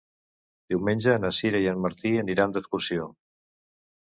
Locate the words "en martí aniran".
1.73-2.57